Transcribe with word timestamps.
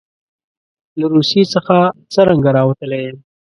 له 0.99 1.05
روسیې 1.13 1.43
څخه 1.53 1.77
څرنګه 2.13 2.49
راوتلی 2.57 2.99
یم. 3.05 3.17